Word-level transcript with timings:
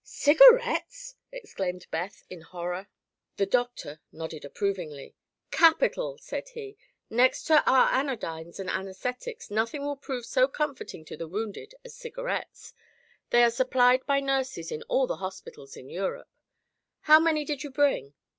"Cigarettes!" 0.03 1.13
exclaimed 1.31 1.85
Beth, 1.91 2.23
in 2.27 2.41
horror. 2.41 2.87
The 3.37 3.45
doctor 3.45 4.01
nodded 4.11 4.43
approvingly. 4.43 5.13
"Capital!" 5.51 6.17
said 6.17 6.49
he. 6.49 6.75
"Next 7.07 7.43
to 7.43 7.63
our 7.69 7.87
anodynes 7.93 8.59
and 8.59 8.67
anaesthetics, 8.67 9.51
nothing 9.51 9.83
will 9.83 9.95
prove 9.95 10.25
so 10.25 10.47
comforting 10.47 11.05
to 11.05 11.15
the 11.15 11.27
wounded 11.27 11.75
as 11.85 11.93
cigarettes. 11.95 12.73
They 13.29 13.43
are 13.43 13.51
supplied 13.51 14.03
by 14.07 14.21
nurses 14.21 14.71
in 14.71 14.81
all 14.89 15.05
the 15.05 15.17
hospitals 15.17 15.77
in 15.77 15.87
Europe. 15.87 16.31
How 17.01 17.19
many 17.19 17.45
did 17.45 17.61
you 17.63 17.69
bring?" 17.69 18.15